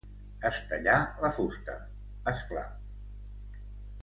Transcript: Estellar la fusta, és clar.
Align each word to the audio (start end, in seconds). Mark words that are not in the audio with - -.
Estellar 0.49 0.95
la 1.25 1.31
fusta, 1.37 1.75
és 2.33 2.43
clar. 2.53 2.65